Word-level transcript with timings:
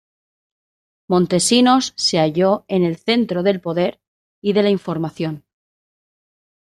Montesinos 1.09 1.93
se 1.95 2.17
halló 2.17 2.65
en 2.67 2.83
el 2.83 2.97
centro 2.97 3.43
del 3.43 3.61
poder 3.61 4.01
y 4.41 4.53
de 4.53 4.63
la 4.63 4.71
información. 4.71 5.45